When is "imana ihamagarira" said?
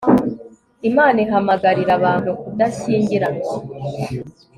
0.89-1.91